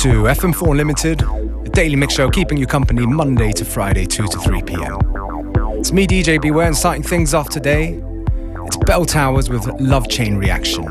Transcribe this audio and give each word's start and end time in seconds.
To 0.00 0.08
FM4 0.08 0.76
Limited, 0.76 1.20
a 1.20 1.68
daily 1.68 1.94
mix 1.94 2.14
show 2.14 2.30
keeping 2.30 2.56
you 2.56 2.66
company 2.66 3.04
Monday 3.04 3.52
to 3.52 3.66
Friday, 3.66 4.06
2 4.06 4.28
to 4.28 4.38
3 4.38 4.62
p.m. 4.62 4.98
It's 5.78 5.92
me, 5.92 6.06
DJ 6.06 6.40
Beware, 6.40 6.68
and 6.68 6.74
starting 6.74 7.02
things 7.02 7.34
off 7.34 7.50
today. 7.50 8.02
It's 8.64 8.78
Bell 8.78 9.04
Towers 9.04 9.50
with 9.50 9.66
Love 9.78 10.08
Chain 10.08 10.38
Reaction. 10.38 10.84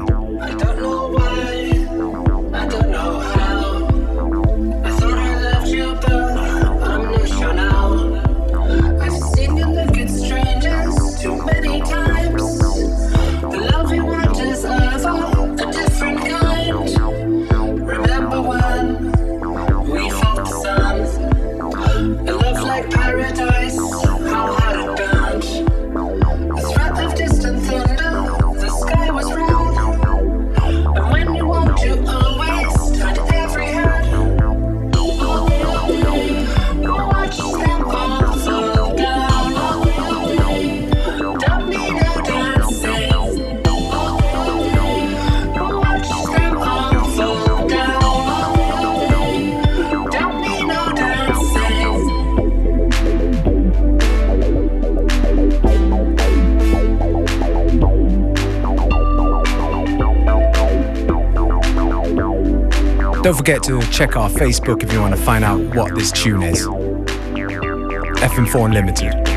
Don't 63.29 63.37
forget 63.37 63.61
to 63.65 63.79
check 63.91 64.17
our 64.17 64.27
Facebook 64.27 64.81
if 64.81 64.91
you 64.91 64.99
want 64.99 65.15
to 65.15 65.21
find 65.21 65.43
out 65.43 65.59
what 65.75 65.93
this 65.93 66.11
tune 66.11 66.41
is. 66.41 66.65
FM4 66.65 68.65
Unlimited. 68.65 69.28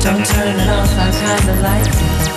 Some 0.00 0.24
kinds 0.24 1.48
of 1.48 1.60
like 1.60 1.60
light. 1.60 2.30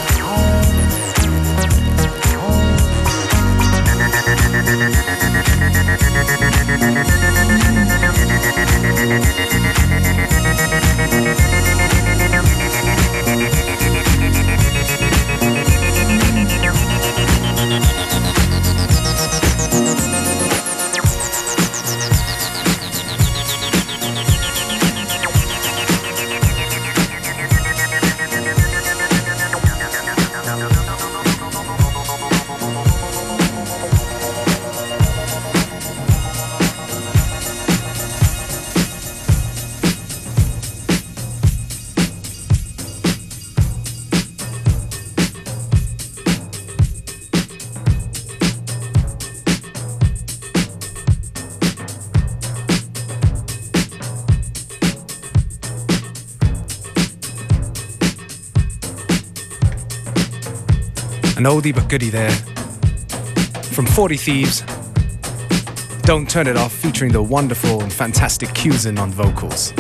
An 61.44 61.50
oldie 61.50 61.76
but 61.76 61.90
goodie 61.90 62.10
there. 62.10 62.32
From 63.76 63.86
40 63.86 64.16
Thieves. 64.16 64.62
Don't 66.04 66.30
Turn 66.30 66.48
It 66.48 66.56
Off, 66.56 66.72
featuring 66.72 67.12
the 67.12 67.22
wonderful 67.22 67.82
and 67.82 67.92
fantastic 67.92 68.48
Cusin 68.54 68.98
on 68.98 69.12
vocals. 69.12 69.72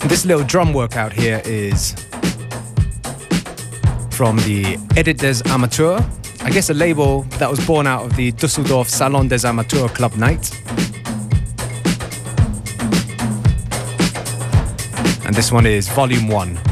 And 0.00 0.10
this 0.10 0.24
little 0.24 0.42
drum 0.42 0.72
workout 0.72 1.12
here 1.12 1.42
is 1.44 1.92
from 4.12 4.38
the 4.38 4.78
Edit 4.96 5.18
des 5.18 5.42
Amateurs, 5.50 6.00
I 6.40 6.48
guess 6.48 6.70
a 6.70 6.74
label 6.74 7.24
that 7.38 7.50
was 7.50 7.60
born 7.66 7.86
out 7.86 8.06
of 8.06 8.16
the 8.16 8.32
Dusseldorf 8.32 8.88
Salon 8.88 9.28
des 9.28 9.46
Amateurs 9.46 9.90
Club 9.90 10.16
night. 10.16 10.50
And 15.26 15.34
this 15.34 15.52
one 15.52 15.66
is 15.66 15.90
Volume 15.90 16.28
1. 16.28 16.65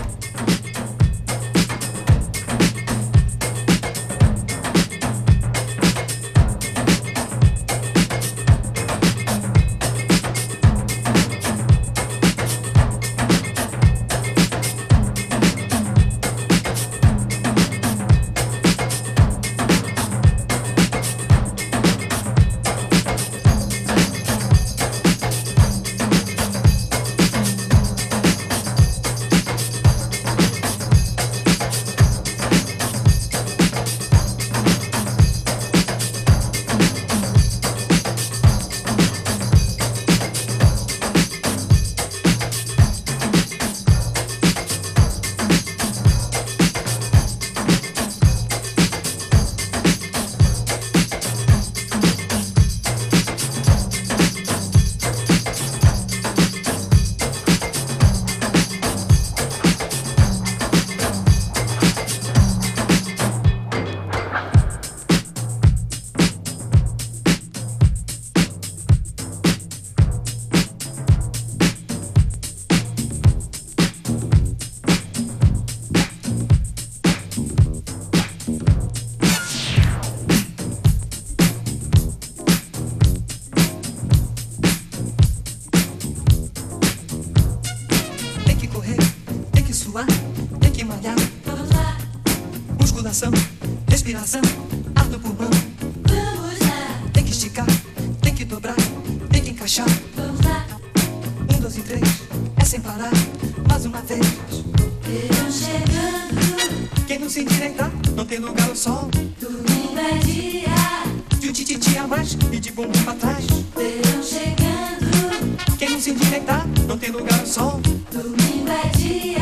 lugar 117.15 117.47
só. 117.47 117.81
Domingo 118.13 118.71
é 118.71 118.89
dia 118.97 119.41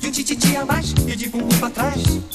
de 0.00 0.08
um 0.08 0.10
tititi 0.10 0.56
a 0.56 0.64
mais 0.64 0.90
e 0.90 1.16
de 1.16 1.28
bumbum 1.28 1.48
pra 1.58 1.70
trás. 1.70 2.29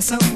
Ar 0.00 0.29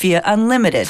FM4 0.00 0.22
Unlimited. 0.24 0.88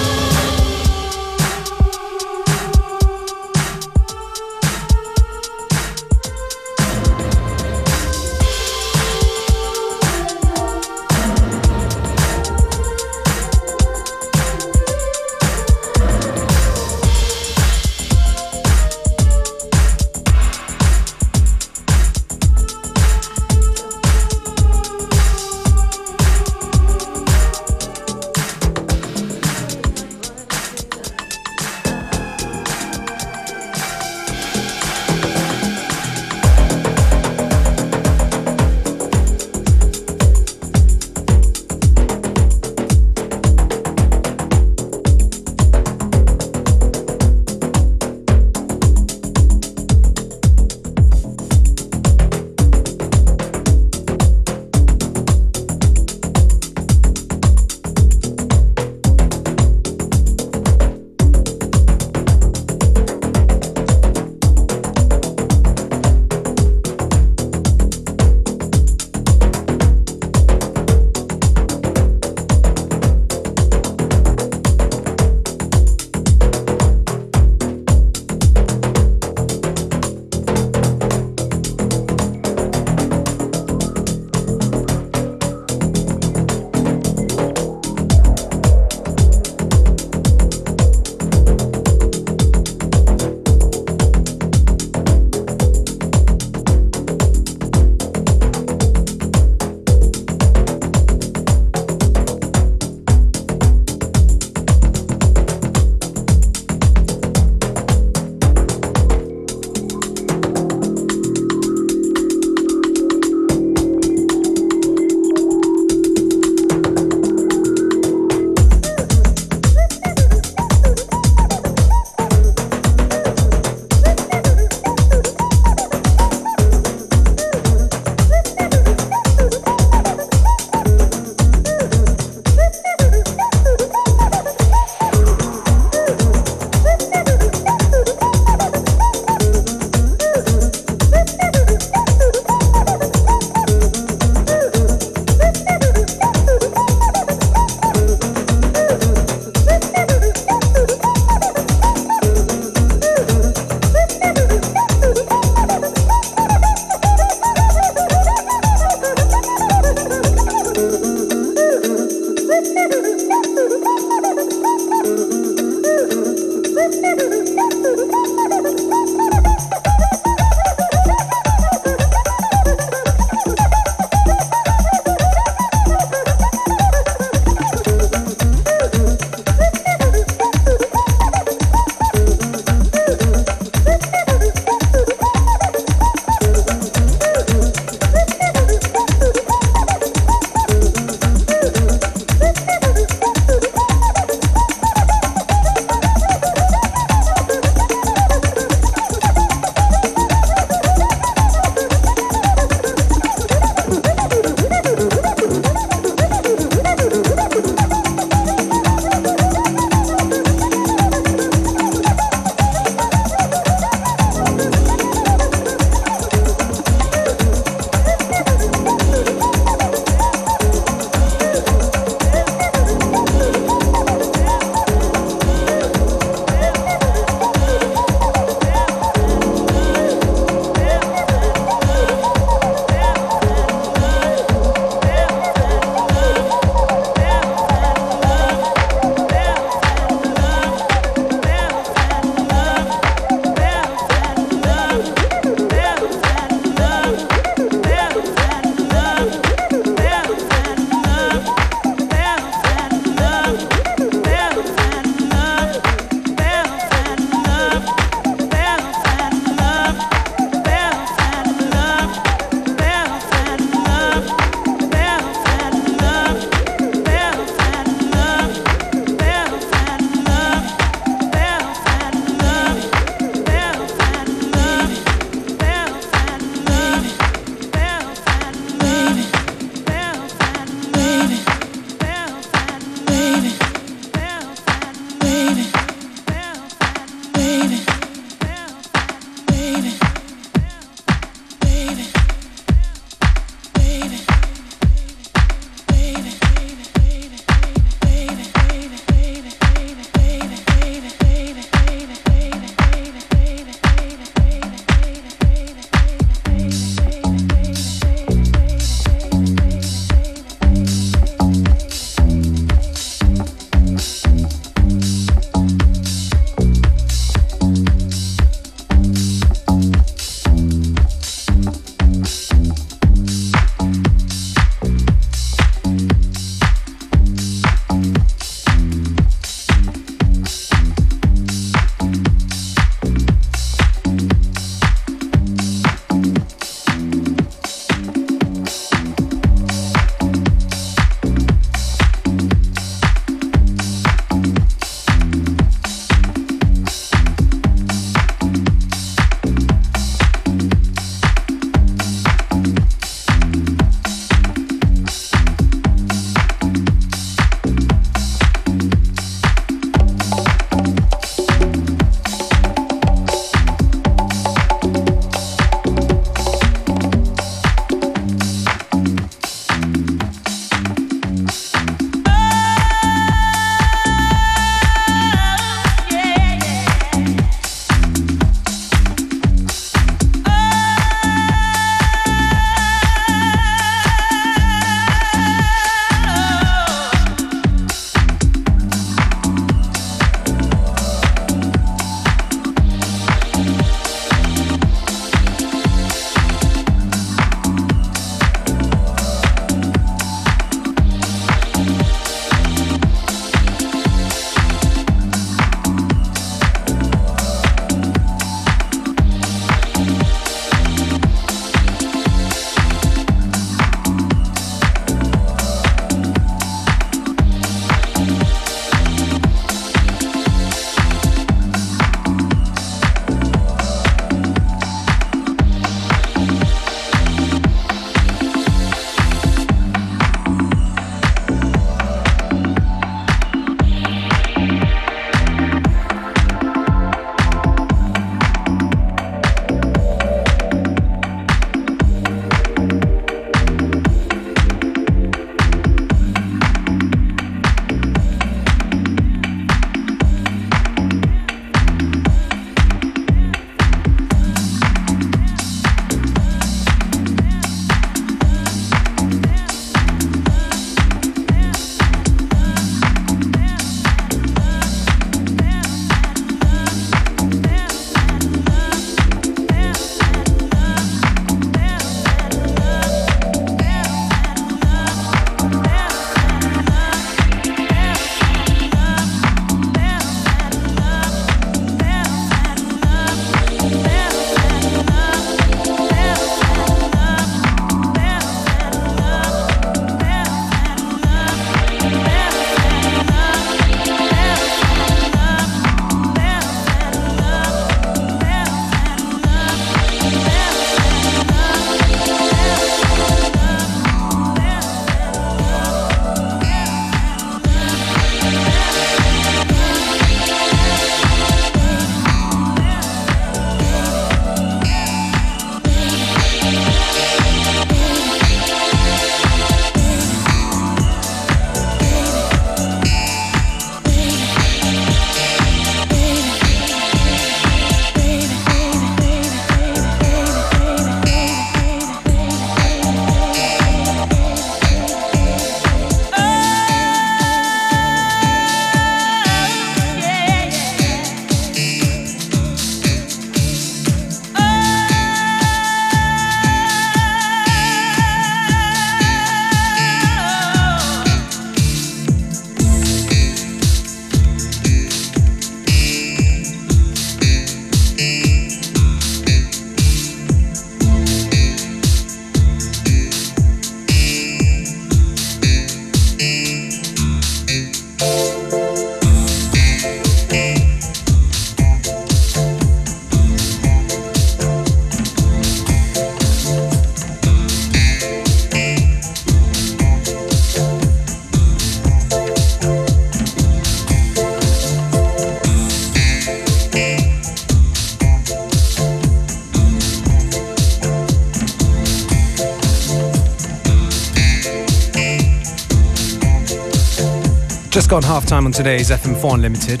Just 598.08 598.24
gone 598.24 598.34
half 598.40 598.46
time 598.46 598.64
on 598.64 598.72
today's 598.72 599.10
FM4 599.10 599.52
Unlimited. 599.52 600.00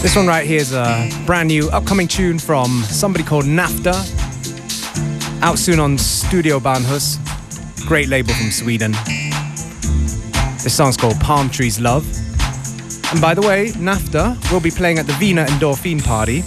This 0.00 0.14
one 0.14 0.28
right 0.28 0.46
here 0.46 0.60
is 0.60 0.72
a 0.72 1.10
brand 1.26 1.48
new 1.48 1.68
upcoming 1.70 2.06
tune 2.06 2.38
from 2.38 2.84
somebody 2.84 3.24
called 3.24 3.44
NAFTA. 3.44 3.92
Out 5.42 5.58
soon 5.58 5.80
on 5.80 5.98
Studio 5.98 6.60
Barnhus. 6.60 7.18
Great 7.88 8.06
label 8.06 8.32
from 8.34 8.52
Sweden. 8.52 8.92
This 10.62 10.76
song's 10.76 10.96
called 10.96 11.18
Palm 11.18 11.50
Trees 11.50 11.80
Love. 11.80 12.06
And 13.10 13.20
by 13.20 13.34
the 13.34 13.42
way, 13.42 13.70
NAFTA 13.70 14.52
will 14.52 14.60
be 14.60 14.70
playing 14.70 15.00
at 15.00 15.08
the 15.08 15.16
Wiener 15.18 15.44
Endorphin 15.46 16.04
Party 16.04 16.42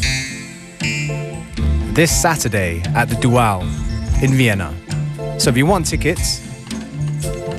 this 1.93 2.15
Saturday 2.21 2.82
at 2.95 3.10
the 3.10 3.15
Dual 3.15 3.63
in 4.24 4.38
Vienna. 4.38 4.74
So 5.38 5.50
if 5.50 5.58
you 5.58 5.65
want 5.65 5.86
tickets, 5.86 6.40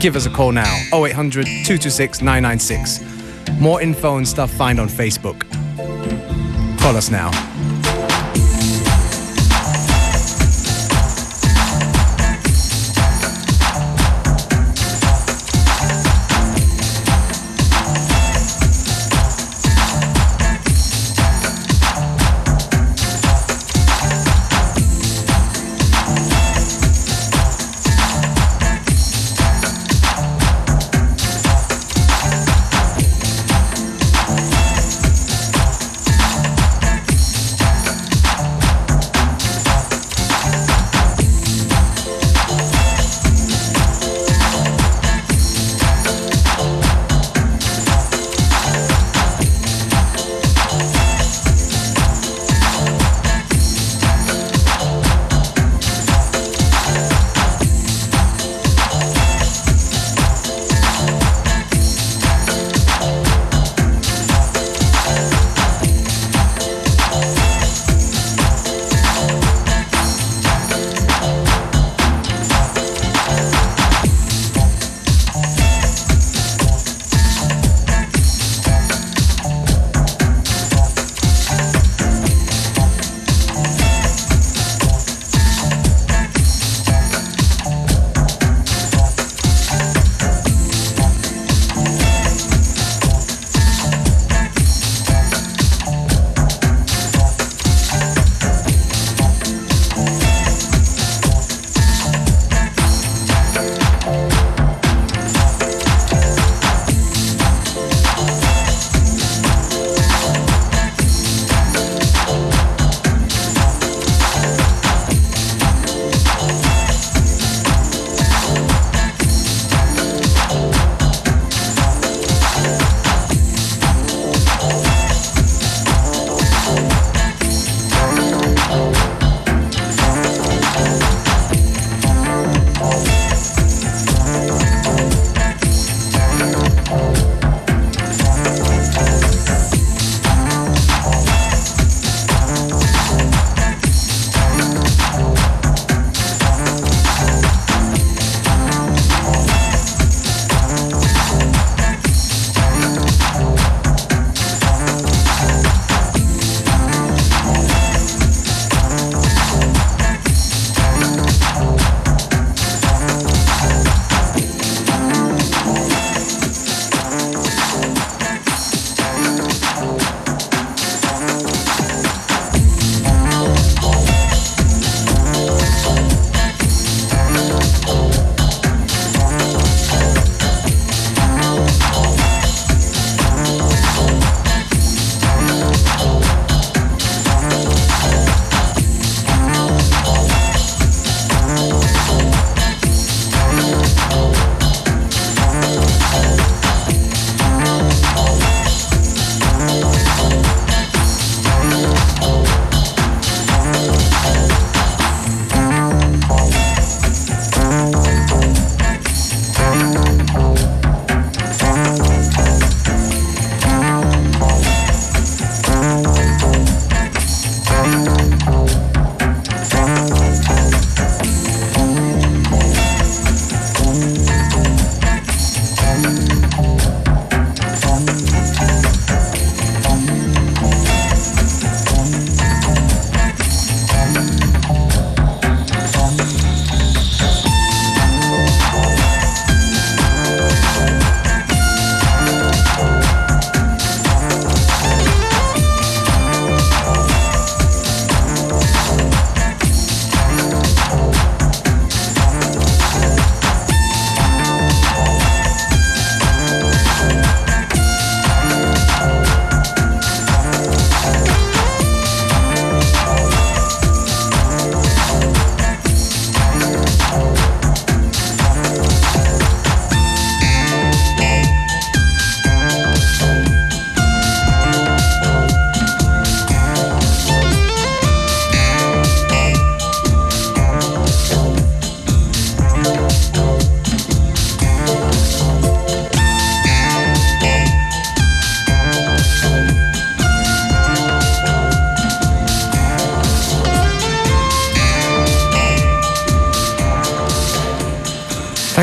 give 0.03 0.17
us 0.17 0.27
a 0.27 0.31
call 0.31 0.51
now 0.51 0.75
0800 0.93 1.47
226 1.47 2.23
996. 2.23 3.61
More 3.61 3.81
info 3.81 4.17
and 4.17 4.27
stuff 4.27 4.51
find 4.51 4.81
on 4.81 4.89
Facebook. 4.89 5.49
Call 6.81 6.97
us 6.97 7.09
now. 7.09 7.31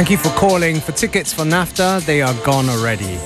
Thank 0.10 0.26
you 0.26 0.32
for 0.32 0.36
calling 0.40 0.80
for 0.80 0.92
tickets 0.92 1.32
for 1.32 1.44
NAFTA. 1.44 2.04
They 2.04 2.24
are 2.24 2.34
gone 2.44 2.68
already. 2.68 3.20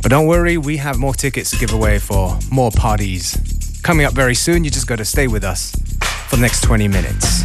But 0.00 0.10
don't 0.10 0.28
worry, 0.28 0.58
we 0.58 0.76
have 0.76 1.00
more 1.00 1.12
tickets 1.12 1.50
to 1.50 1.56
give 1.56 1.72
away 1.72 1.98
for 1.98 2.38
more 2.52 2.70
parties. 2.70 3.80
Coming 3.82 4.06
up 4.06 4.12
very 4.12 4.36
soon, 4.36 4.62
you 4.62 4.70
just 4.70 4.86
got 4.86 4.98
to 4.98 5.04
stay 5.04 5.26
with 5.26 5.42
us 5.42 5.72
for 6.28 6.36
the 6.36 6.42
next 6.42 6.62
20 6.62 6.86
minutes. 6.86 7.42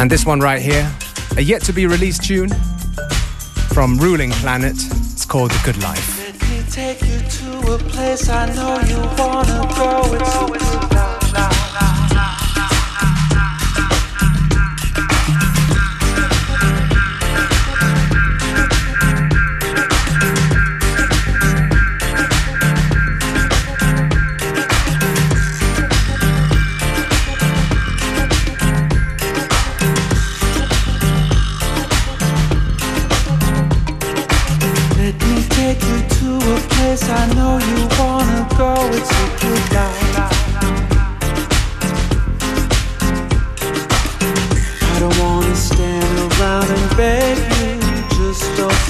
And 0.00 0.10
this 0.10 0.26
one 0.26 0.40
right 0.40 0.60
here, 0.60 0.92
a 1.36 1.40
yet 1.40 1.62
to 1.66 1.72
be 1.72 1.86
released 1.86 2.24
tune 2.24 2.50
from 3.72 3.96
Ruling 3.98 4.32
Planet. 4.32 4.74
It's 4.74 5.24
called 5.24 5.52
The 5.52 5.60
Good 5.64 5.80
Life. 5.84 6.11
I 8.12 8.44
know 8.54 8.78
you 8.90 8.98
wanna 9.16 9.66
go. 9.74 10.14
It's 10.14 10.81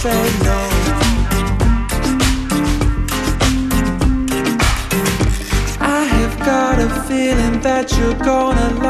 say 0.02 0.10
no. 0.42 0.60
I 5.78 6.02
have 6.16 6.36
got 6.40 6.80
a 6.80 6.88
feeling 7.06 7.60
that 7.60 7.86
you're 7.96 8.18
gonna 8.18 8.81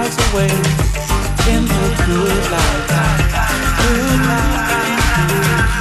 clouds 0.00 0.32
away 0.32 0.48
in 1.54 1.64
the 1.64 2.04
good 2.06 2.50
life. 2.50 2.88
Good 3.78 4.20
life. 4.26 5.79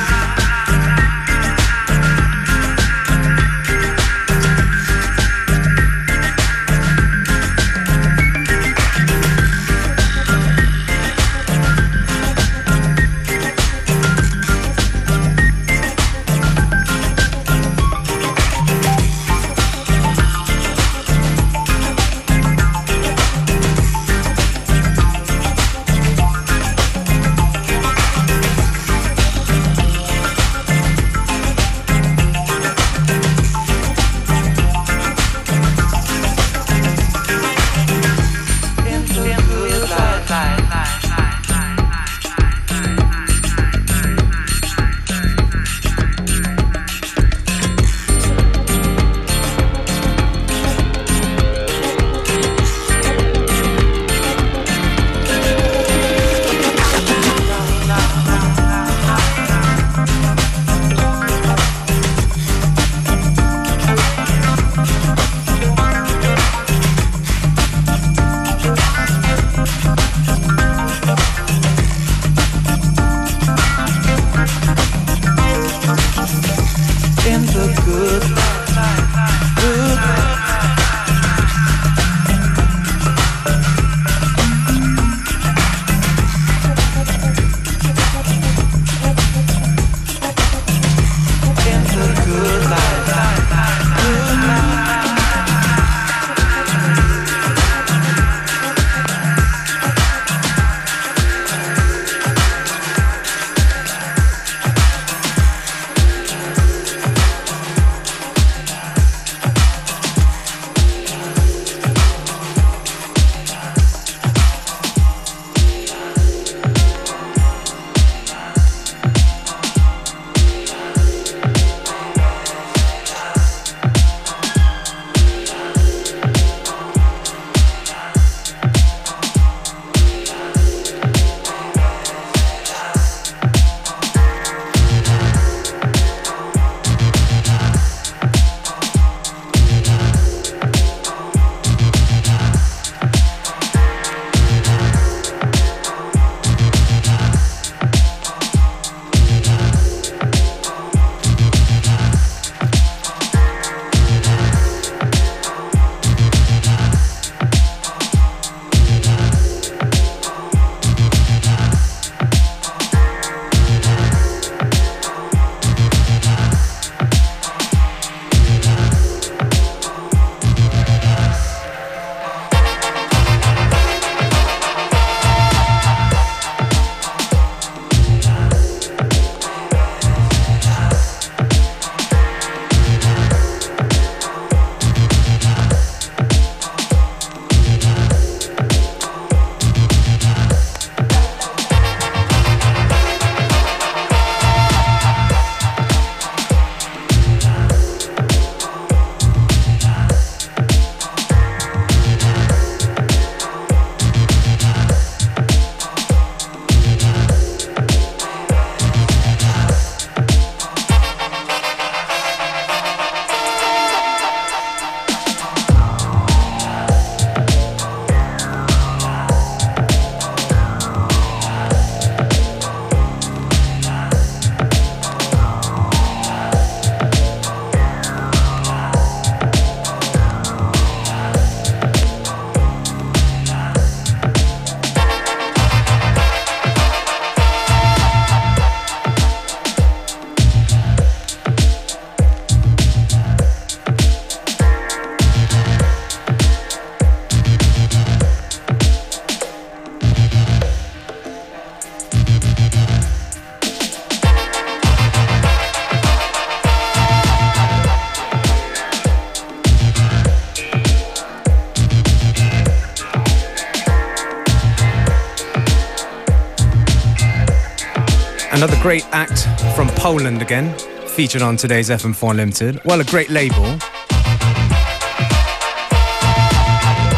Great 268.90 269.06
act 269.12 269.46
from 269.76 269.88
Poland 269.90 270.42
again, 270.42 270.76
featured 271.10 271.44
on 271.44 271.56
today's 271.56 271.92
FM4 271.92 272.34
Limited. 272.34 272.82
Well, 272.86 273.00
a 273.00 273.04
great 273.04 273.30
label. 273.30 273.78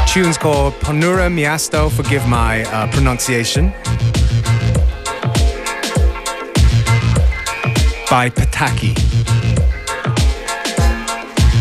Tune's 0.06 0.38
called 0.38 0.74
Ponura 0.84 1.30
Miasto, 1.32 1.90
forgive 1.90 2.28
my 2.28 2.66
uh, 2.66 2.92
pronunciation. 2.92 3.70
By 8.10 8.30
Pataki. 8.30 8.92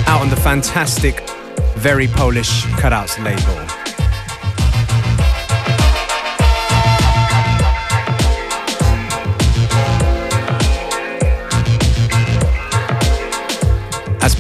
Out 0.09 0.23
on 0.23 0.29
the 0.29 0.41
fantastic, 0.43 1.21
very 1.77 2.09
Polish 2.09 2.65
cutouts 2.81 3.23
label. 3.23 3.70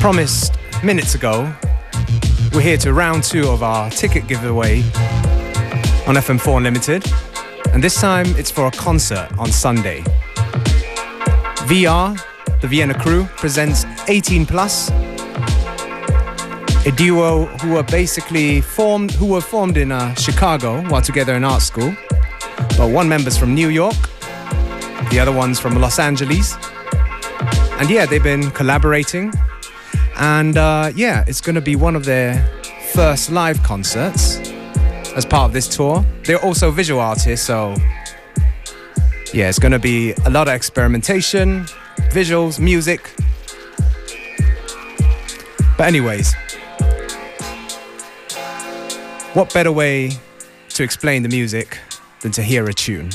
Promised 0.01 0.55
minutes 0.83 1.15
ago, 1.15 1.53
we're 2.55 2.63
here 2.63 2.79
to 2.79 2.95
round 2.95 3.23
two 3.23 3.47
of 3.49 3.63
our 3.63 3.91
ticket 3.91 4.27
giveaway 4.27 4.79
on 6.07 6.17
FM4 6.17 6.57
Unlimited, 6.57 7.05
and 7.75 7.85
this 7.85 8.01
time 8.01 8.25
it's 8.37 8.51
for 8.51 8.67
a 8.67 8.71
concert 8.71 9.29
on 9.39 9.53
Sunday. 9.53 10.01
VR, 11.69 12.19
the 12.63 12.67
Vienna 12.67 12.95
crew, 12.95 13.27
presents 13.37 13.85
18 14.09 14.47
Plus, 14.47 14.89
a 16.87 16.93
duo 16.97 17.45
who 17.59 17.73
were 17.73 17.83
basically 17.83 18.63
formed, 18.63 19.11
who 19.11 19.27
were 19.27 19.43
formed 19.43 19.77
in 19.77 19.93
uh, 19.93 20.15
Chicago 20.15 20.81
while 20.89 21.03
together 21.03 21.35
in 21.35 21.45
art 21.45 21.61
school. 21.61 21.95
But 22.79 22.91
one 22.91 23.07
member's 23.07 23.37
from 23.37 23.55
New 23.55 23.69
York, 23.69 23.97
the 25.11 25.19
other 25.21 25.33
one's 25.33 25.61
from 25.61 25.79
Los 25.79 25.99
Angeles, 25.99 26.57
and 27.73 27.91
yeah, 27.91 28.07
they've 28.07 28.23
been 28.23 28.51
collaborating 28.53 29.31
and 30.21 30.59
uh, 30.59 30.93
yeah, 30.95 31.25
it's 31.27 31.41
going 31.41 31.55
to 31.55 31.61
be 31.63 31.77
one 31.77 31.97
of 31.97 32.05
their 32.05 32.47
first 32.93 33.31
live 33.31 33.63
concerts 33.63 34.37
as 35.17 35.25
part 35.25 35.49
of 35.49 35.53
this 35.53 35.67
tour. 35.67 36.05
They're 36.25 36.45
also 36.45 36.71
visual 36.71 37.01
artists, 37.01 37.47
so 37.47 37.75
yeah, 39.33 39.49
it's 39.49 39.59
going 39.59 39.73
to 39.73 39.79
be 39.79 40.13
a 40.27 40.31
lot 40.31 40.47
of 40.47 40.55
experimentation, 40.55 41.65
visuals, 42.11 42.61
music. 42.61 43.13
But, 45.79 45.87
anyways, 45.87 46.35
what 49.33 49.55
better 49.55 49.73
way 49.73 50.11
to 50.71 50.83
explain 50.83 51.23
the 51.23 51.31
music 51.31 51.79
than 52.21 52.33
to 52.33 52.43
hear 52.43 52.69
a 52.69 52.75
tune? 52.75 53.11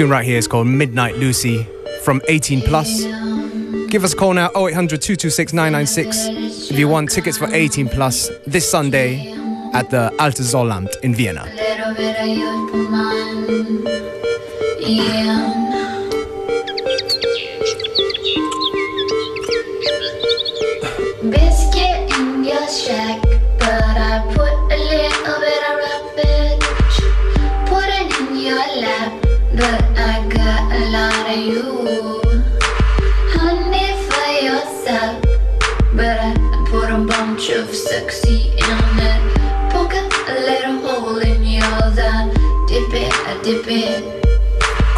Tune 0.00 0.08
right 0.08 0.24
here 0.24 0.38
is 0.38 0.48
called 0.48 0.66
Midnight 0.66 1.16
Lucy 1.16 1.66
from 2.04 2.22
18 2.26 2.62
Plus. 2.62 3.04
Give 3.90 4.02
us 4.02 4.14
a 4.14 4.16
call 4.16 4.32
now 4.32 4.46
0800 4.56 5.02
226 5.02 5.52
996 5.52 6.70
if 6.70 6.78
you 6.78 6.88
want 6.88 7.10
tickets 7.10 7.36
for 7.36 7.52
18 7.52 7.86
Plus 7.90 8.30
this 8.46 8.66
Sunday 8.66 9.30
at 9.74 9.90
the 9.90 10.10
Alte 10.18 10.38
Zollamt 10.38 10.98
in 11.02 11.14
Vienna. 11.14 11.44
Biscuit 21.30 22.18
in 22.18 22.44
your 22.44 22.68
shack, 22.70 23.09
I 43.30 43.40
dip 43.44 43.64
it. 43.68 44.02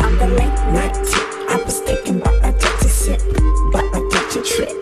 On 0.03 0.17
the 0.17 0.27
late 0.27 0.73
night 0.73 0.95
tip, 0.95 1.29
I 1.53 1.63
was 1.67 1.81
thinking 1.81 2.17
about 2.17 2.37
a 2.37 2.53
dirty 2.53 2.89
sip, 2.89 3.21
but 3.71 3.85
a 3.93 4.01
dirty 4.09 4.41
trick 4.41 4.73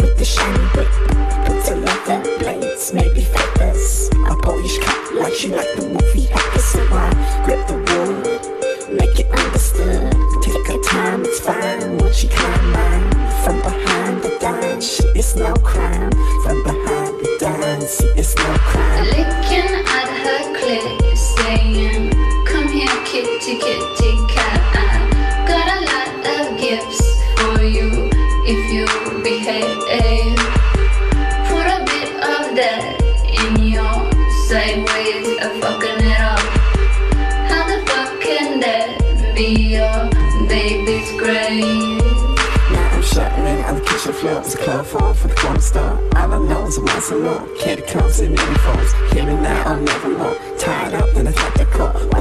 with 0.00 0.18
the 0.18 0.24
shiny 0.24 0.58
whip. 0.74 0.90
Put 1.46 1.62
the 1.66 1.76
leather 1.86 2.38
blades, 2.40 2.92
maybe 2.92 3.20
feathers. 3.20 4.10
A 4.26 4.34
Polish 4.42 4.78
cut 4.80 5.14
like 5.14 5.34
she 5.34 5.54
like 5.54 5.72
the 5.76 5.86
movie 5.86 6.26
so 6.58 6.82
I 6.90 7.42
grip 7.44 7.64
the 7.68 7.78
wool, 7.78 8.96
make 8.98 9.20
it 9.20 9.30
understood. 9.30 10.10
Take 10.42 10.66
her 10.66 10.82
time, 10.82 11.22
it's 11.24 11.38
fine. 11.38 11.98
When 11.98 12.12
she 12.12 12.26
climb 12.26 12.72
mine 12.72 13.10
from 13.44 13.62
behind 13.62 14.22
the 14.24 14.36
dime, 14.40 14.80
shit 14.80 15.16
is 15.16 15.36
no 15.36 15.54
crime. 15.54 16.10
From 16.42 16.60
behind 16.64 17.14
the 17.22 17.36
dime, 17.38 17.82
see 17.82 18.08
it's 18.16 18.34
no 18.34 18.52
crime. 18.66 19.04
Licking 19.14 19.75
kitty, 23.22 23.56
kitty 23.56 24.12
cat. 24.28 24.60
I 24.76 25.44
got 25.48 25.66
a 25.72 25.80
lot 25.88 26.10
of 26.36 26.60
gifts 26.60 27.00
for 27.38 27.62
you 27.64 28.10
if 28.44 28.60
you 28.72 28.84
behave. 29.22 30.36
Put 31.48 31.66
a 31.66 31.80
bit 31.88 32.12
of 32.20 32.54
that 32.60 33.00
in 33.24 33.72
your 33.72 33.96
sideways, 34.48 35.28
uh, 35.40 35.48
fucking 35.60 36.04
it 36.04 36.20
up. 36.20 36.44
How 37.48 37.64
the 37.70 37.78
fuck 37.86 38.20
can 38.20 38.60
that 38.60 39.32
be 39.34 39.76
your 39.76 40.10
baby's 40.48 41.10
grave? 41.18 42.02
I'm 42.92 43.02
shutting 43.02 43.64
on 43.64 43.76
the 43.76 43.80
kitchen 43.80 44.12
floor. 44.12 44.40
It's 44.40 44.54
a 44.54 44.58
club 44.58 44.84
for 44.84 45.14
for 45.14 45.28
the 45.28 45.34
corner 45.34 45.60
store. 45.60 45.98
All 46.16 46.34
I 46.34 46.38
know 46.38 46.66
is 46.66 46.78
once 46.78 47.10
a 47.10 47.16
more. 47.16 47.48
Candy 47.58 47.82
comes 47.82 48.20
in 48.20 48.34
many 48.34 48.58
forms. 48.58 48.92
Hear 49.12 49.24
me 49.24 49.34
now 49.36 49.72
or 49.72 49.80
never 49.80 50.08
more. 50.10 50.36
Tied 50.58 50.94
up 50.94 51.16
in 51.16 51.26
a 51.26 51.30
like 51.30 51.54
the 51.54 51.64
core. 51.64 51.65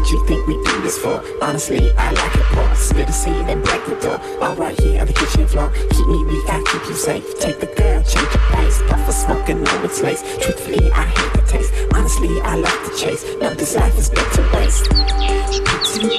What 0.06 0.14
you 0.14 0.26
think 0.28 0.45
we 0.45 0.53
do 0.53 0.82
this 0.84 0.99
for? 0.99 1.20
Honestly, 1.41 1.91
I 1.97 2.12
like 2.12 2.36
it 2.36 2.56
more. 2.56 2.76
Spit 2.76 3.10
a 3.10 3.12
seed 3.12 3.49
and 3.49 3.64
break 3.64 3.84
the 3.86 3.95
door. 3.95 4.22
All 4.39 4.56
right 4.56 4.80
here 4.80 5.01
on 5.01 5.08
the 5.08 5.14
kitchen 5.14 5.47
floor. 5.47 5.72
Keep 5.72 6.08
me 6.08 6.24
weak, 6.26 6.45
keep 6.45 6.86
you 6.86 6.93
safe. 6.93 7.39
Take 7.39 7.60
the 7.60 7.66
girl, 7.66 8.03
change 8.03 8.32
your 8.32 8.43
pace. 8.53 8.84
Puff 8.88 9.03
for 9.03 9.12
smoking, 9.12 9.64
know 9.64 9.84
it's 9.84 10.03
lace. 10.03 10.22
Truthfully, 10.39 10.91
I 10.91 11.06
hate 11.06 11.34
the 11.34 11.41
taste. 11.47 11.74
Honestly, 11.95 12.39
I 12.41 12.56
like 12.56 12.84
the 12.86 12.95
chase. 12.95 13.26
Now 13.41 13.56
this 13.56 13.76
life 13.76 13.97
is 13.97 14.10
to 14.10 14.41
waste. 14.53 14.91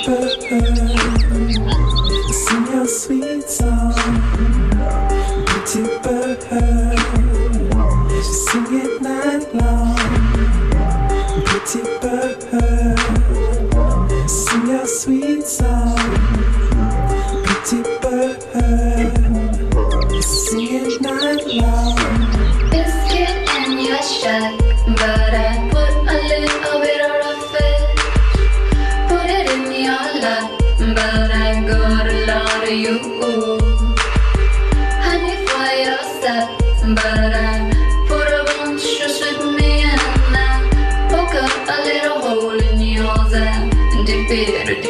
Bird, 0.04 0.42
sing 2.34 2.66
your 2.66 2.88
sweet 2.88 3.48
song. 3.48 3.94
Bird, 6.02 6.25
And 44.38 44.68
it, 44.68 44.82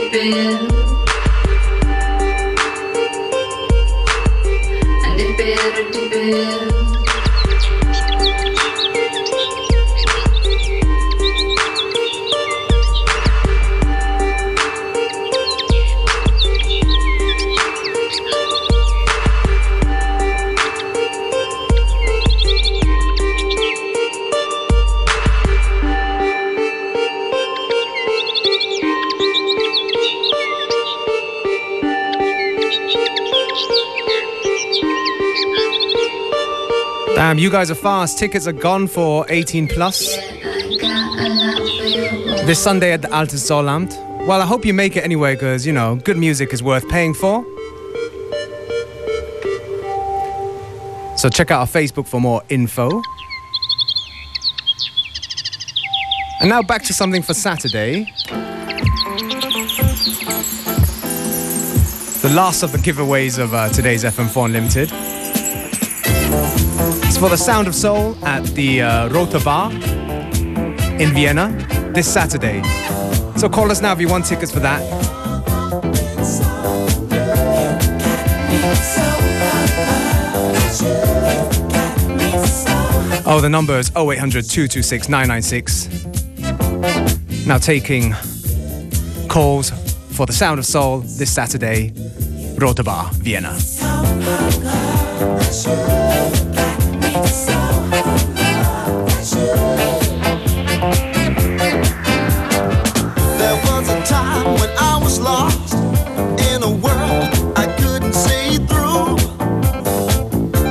dip 5.93 6.13
it. 6.13 6.56
Damn, 37.37 37.43
you 37.43 37.51
guys 37.51 37.71
are 37.71 37.75
fast. 37.75 38.19
Tickets 38.19 38.47
are 38.47 38.53
gone 38.53 38.87
for 38.87 39.27
18 39.29 39.69
plus. 39.69 40.17
This 42.47 42.59
Sunday 42.59 42.93
at 42.93 43.03
the 43.03 43.09
Altes 43.09 43.45
Zollamt. 43.45 43.95
Well, 44.27 44.41
I 44.41 44.47
hope 44.47 44.65
you 44.65 44.73
make 44.73 44.97
it 44.97 45.05
anyway, 45.05 45.35
because, 45.35 45.67
you 45.67 45.75
know, 45.75 45.97
good 45.97 46.17
music 46.17 46.55
is 46.55 46.63
worth 46.63 46.89
paying 46.89 47.13
for. 47.13 47.45
So 51.19 51.29
check 51.29 51.51
out 51.51 51.61
our 51.61 51.67
Facebook 51.67 52.09
for 52.09 52.23
more 52.23 52.43
info. 52.49 53.03
And 56.41 56.49
now 56.49 56.63
back 56.63 56.85
to 56.85 56.95
something 56.95 57.21
for 57.21 57.35
Saturday. 57.35 58.11
The 62.23 62.33
last 62.35 62.63
of 62.63 62.73
the 62.73 62.79
giveaways 62.79 63.39
of 63.39 63.53
uh, 63.53 63.69
today's 63.69 64.05
FM4 64.05 64.47
Unlimited. 64.47 65.16
For 67.27 67.31
the 67.31 67.37
Sound 67.37 67.67
of 67.67 67.75
Soul 67.75 68.17
at 68.25 68.45
the 68.55 68.83
uh, 68.83 69.09
Rote 69.09 69.43
Bar 69.43 69.73
in 69.73 71.13
Vienna 71.13 71.49
this 71.93 72.07
Saturday. 72.07 72.63
So 73.37 73.49
call 73.49 73.69
us 73.73 73.83
now 73.83 73.93
if 73.93 74.01
you 74.01 74.07
want 74.07 74.27
tickets 74.27 74.53
for 74.53 74.61
that. 74.61 74.81
Oh, 83.27 83.41
the 83.41 83.49
number 83.49 83.77
is 83.77 83.91
0800 83.97 84.49
226 84.49 85.09
996. 85.09 85.89
Now 87.45 87.59
taking 87.59 88.15
calls 89.27 89.71
for 90.15 90.27
the 90.27 90.33
Sound 90.33 90.61
of 90.61 90.65
Soul 90.65 91.01
this 91.01 91.35
Saturday, 91.35 91.93
Rote 92.57 92.85
Bar, 92.85 93.11
Vienna. 93.15 93.57
I 104.79 104.99
was 105.03 105.19
lost 105.21 105.75
in 106.51 106.63
a 106.63 106.71
world 106.71 107.29
I 107.57 107.67
couldn't 107.79 108.15
see 108.15 108.57
through 108.69 109.17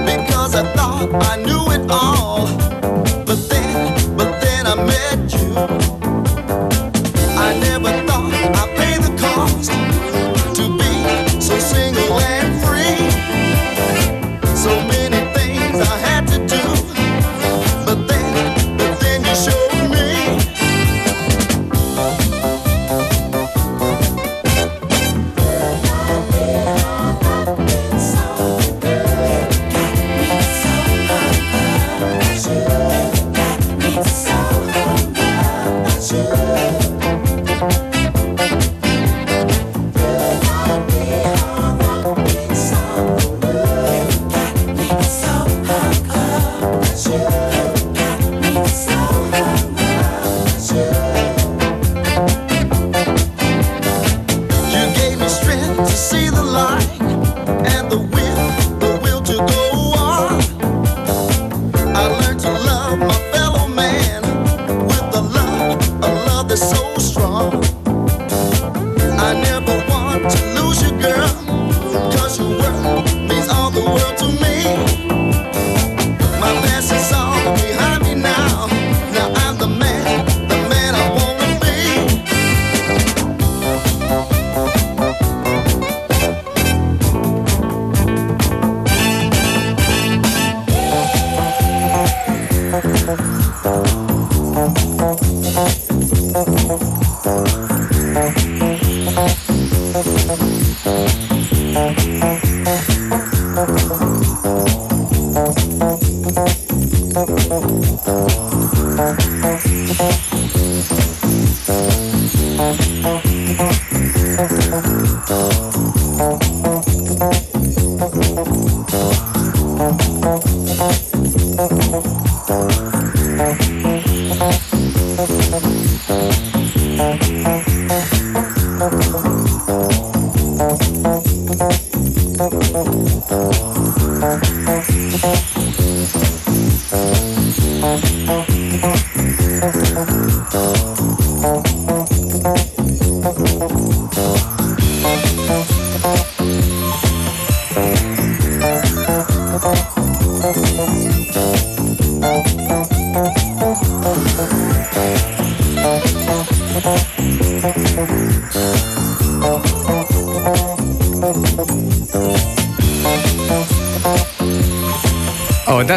because 0.06 0.56
I 0.56 0.64
thought 0.76 1.10
I 1.14 1.36
knew 1.43 1.72
it 1.72 1.89
all. 1.91 2.14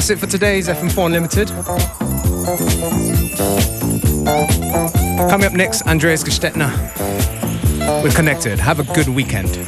That's 0.08 0.22
it 0.22 0.26
for 0.26 0.32
today's 0.32 0.68
FM4 0.68 1.04
Unlimited. 1.04 1.48
Coming 5.28 5.46
up 5.46 5.52
next, 5.52 5.82
Andreas 5.82 6.24
Gstettner. 6.24 6.72
We're 8.02 8.10
connected. 8.12 8.58
Have 8.58 8.80
a 8.80 8.84
good 8.94 9.08
weekend. 9.08 9.58